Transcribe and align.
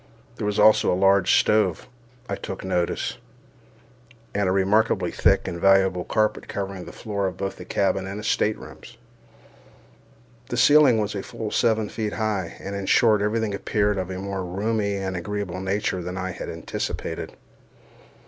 There 0.37 0.47
was 0.47 0.57
also 0.57 0.91
a 0.91 0.95
large 0.97 1.39
stove, 1.39 1.87
I 2.27 2.35
took 2.35 2.63
notice, 2.65 3.19
and 4.33 4.49
a 4.49 4.51
remarkably 4.51 5.11
thick 5.11 5.47
and 5.47 5.61
valuable 5.61 6.05
carpet 6.05 6.47
covering 6.47 6.85
the 6.85 6.91
floor 6.91 7.27
of 7.27 7.37
both 7.37 7.57
the 7.57 7.65
cabin 7.65 8.07
and 8.07 8.25
staterooms. 8.25 8.97
The 10.49 10.57
ceiling 10.57 10.97
was 10.97 11.13
full 11.13 11.51
seven 11.51 11.87
feet 11.87 12.13
high, 12.13 12.57
and, 12.59 12.75
in 12.75 12.87
short, 12.87 13.21
every 13.21 13.39
thing 13.39 13.53
appeared 13.53 13.99
of 13.99 14.09
a 14.09 14.17
more 14.17 14.43
roomy 14.43 14.95
and 14.97 15.15
agreeable 15.15 15.59
nature 15.59 16.01
than 16.01 16.17
I 16.17 16.31
had 16.31 16.49
anticipated. 16.49 17.33